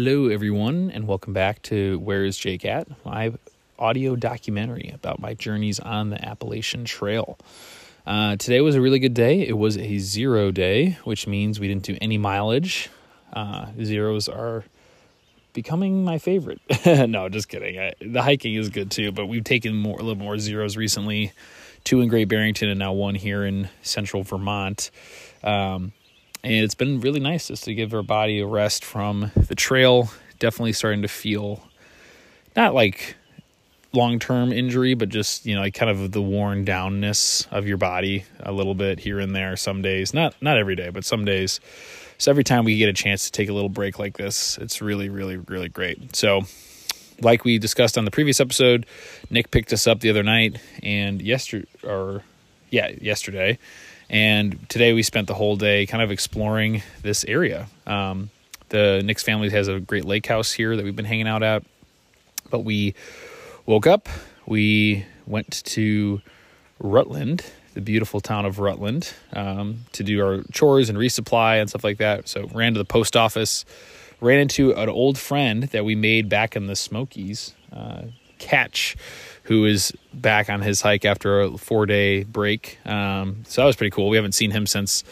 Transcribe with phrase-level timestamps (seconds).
[0.00, 2.86] Hello, everyone, and welcome back to Where is Jake at?
[3.04, 3.32] My
[3.80, 7.36] audio documentary about my journeys on the Appalachian Trail.
[8.06, 9.40] Uh, today was a really good day.
[9.40, 12.90] It was a zero day, which means we didn't do any mileage.
[13.32, 14.62] Uh, zeros are
[15.52, 16.60] becoming my favorite.
[16.86, 17.80] no, just kidding.
[17.80, 21.32] I, the hiking is good too, but we've taken more a little more zeros recently.
[21.82, 24.92] Two in Great Barrington and now one here in central Vermont.
[25.42, 25.92] Um,
[26.44, 30.10] and it's been really nice just to give our body a rest from the trail.
[30.38, 31.62] Definitely starting to feel
[32.54, 33.16] not like
[33.92, 37.76] long term injury, but just you know, like kind of the worn downness of your
[37.76, 39.56] body a little bit here and there.
[39.56, 41.60] Some days, not not every day, but some days.
[42.18, 44.82] So every time we get a chance to take a little break like this, it's
[44.82, 46.16] really, really, really great.
[46.16, 46.42] So,
[47.20, 48.86] like we discussed on the previous episode,
[49.30, 52.22] Nick picked us up the other night and yesterday, or
[52.70, 53.58] yeah, yesterday
[54.10, 57.66] and today we spent the whole day kind of exploring this area.
[57.86, 58.30] Um,
[58.70, 61.62] the Nick's family has a great lake house here that we've been hanging out at.
[62.50, 62.94] But we
[63.66, 64.08] woke up,
[64.46, 66.22] we went to
[66.78, 71.84] Rutland, the beautiful town of Rutland, um, to do our chores and resupply and stuff
[71.84, 72.28] like that.
[72.28, 73.64] So ran to the post office,
[74.20, 78.02] ran into an old friend that we made back in the Smokies, uh,
[78.38, 78.96] Catch,
[79.44, 82.78] who is back on his hike after a four day break.
[82.86, 84.08] Um, so that was pretty cool.
[84.08, 85.04] We haven't seen him since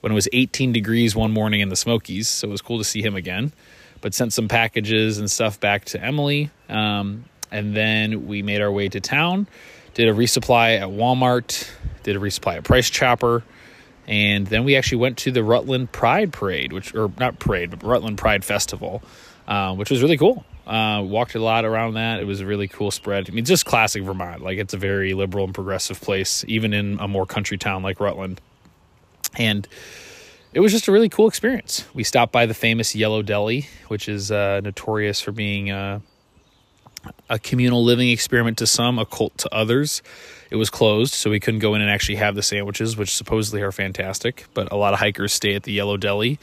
[0.00, 2.28] when it was 18 degrees one morning in the Smokies.
[2.28, 3.52] So it was cool to see him again.
[4.00, 6.50] But sent some packages and stuff back to Emily.
[6.68, 9.46] Um, and then we made our way to town,
[9.94, 11.68] did a resupply at Walmart,
[12.02, 13.44] did a resupply at Price Chopper.
[14.06, 17.82] And then we actually went to the Rutland Pride Parade, which, or not parade, but
[17.84, 19.02] Rutland Pride Festival,
[19.46, 20.44] uh, which was really cool.
[20.66, 22.20] Uh, walked a lot around that.
[22.20, 23.28] It was a really cool spread.
[23.28, 24.42] I mean, just classic Vermont.
[24.42, 27.98] Like it's a very liberal and progressive place, even in a more country town like
[27.98, 28.40] Rutland.
[29.36, 29.66] And
[30.52, 31.84] it was just a really cool experience.
[31.94, 36.00] We stopped by the famous Yellow Deli, which is uh, notorious for being uh,
[37.28, 40.02] a communal living experiment to some, a cult to others.
[40.50, 43.62] It was closed, so we couldn't go in and actually have the sandwiches, which supposedly
[43.62, 44.44] are fantastic.
[44.54, 46.38] But a lot of hikers stay at the Yellow Deli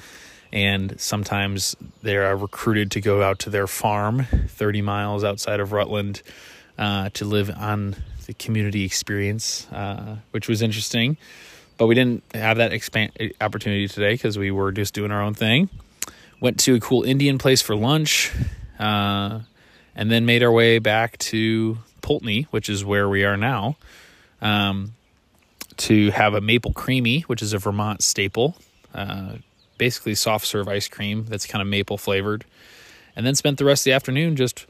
[0.52, 5.72] and sometimes they are recruited to go out to their farm 30 miles outside of
[5.72, 6.22] Rutland
[6.78, 7.96] uh, to live on
[8.26, 11.18] the community experience, uh, which was interesting.
[11.78, 15.34] But we didn't have that expand opportunity today because we were just doing our own
[15.34, 15.70] thing.
[16.42, 18.32] Went to a cool Indian place for lunch,
[18.80, 19.40] uh,
[19.96, 23.78] and then made our way back to Poultney, which is where we are now,
[24.42, 24.94] um,
[25.78, 28.56] to have a maple creamy, which is a Vermont staple.
[29.80, 32.46] Basically soft serve ice cream that's kind of maple flavored.
[33.16, 34.68] And then spent the rest of the afternoon just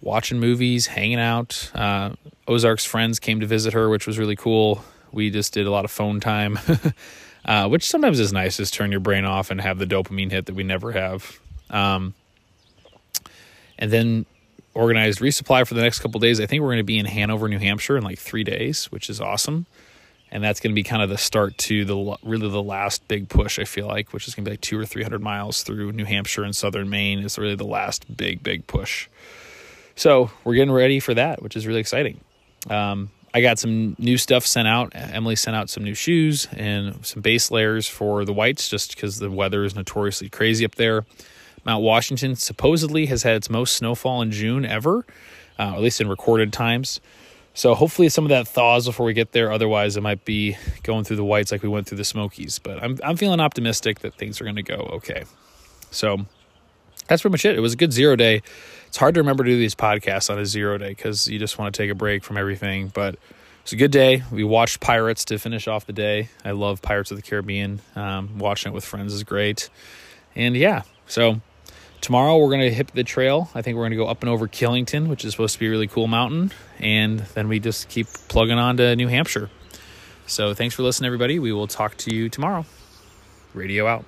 [0.00, 1.70] watching movies, hanging out.
[1.74, 2.12] Uh,
[2.48, 4.82] Ozark's friends came to visit her, which was really cool.
[5.12, 6.58] We just did a lot of phone time,
[7.44, 10.46] uh, which sometimes is nice, just turn your brain off and have the dopamine hit
[10.46, 11.38] that we never have.
[11.68, 12.14] Um,
[13.78, 14.26] and then
[14.74, 16.40] organized resupply for the next couple days.
[16.40, 19.10] I think we're going to be in Hanover, New Hampshire in like three days, which
[19.10, 19.66] is awesome
[20.32, 23.28] and that's going to be kind of the start to the really the last big
[23.28, 25.62] push I feel like, which is going to be like two or three hundred miles
[25.62, 29.08] through New Hampshire and southern Maine is really the last big big push.
[29.94, 32.18] So we're getting ready for that, which is really exciting.
[32.68, 34.92] Um, I got some new stuff sent out.
[34.94, 39.18] Emily sent out some new shoes and some base layers for the whites, just because
[39.18, 41.04] the weather is notoriously crazy up there.
[41.64, 45.06] Mount Washington supposedly has had its most snowfall in June ever,
[45.58, 47.00] uh, at least in recorded times.
[47.54, 49.52] So hopefully some of that thaws before we get there.
[49.52, 52.58] Otherwise, it might be going through the whites like we went through the Smokies.
[52.58, 55.24] But I'm I'm feeling optimistic that things are going to go okay.
[55.90, 56.24] So
[57.08, 57.56] that's pretty much it.
[57.56, 58.42] It was a good zero day.
[58.86, 61.58] It's hard to remember to do these podcasts on a zero day because you just
[61.58, 62.88] want to take a break from everything.
[62.88, 63.16] But
[63.62, 64.22] it's a good day.
[64.30, 66.30] We watched Pirates to finish off the day.
[66.44, 67.80] I love Pirates of the Caribbean.
[67.94, 69.68] Um, watching it with friends is great.
[70.34, 71.40] And yeah, so
[72.02, 73.48] tomorrow we're going to hit the trail.
[73.54, 75.68] I think we're going to go up and over Killington, which is supposed to be
[75.68, 76.52] a really cool mountain.
[76.78, 79.48] And then we just keep plugging on to New Hampshire.
[80.26, 81.38] So thanks for listening, everybody.
[81.38, 82.66] We will talk to you tomorrow.
[83.54, 84.04] Radio out.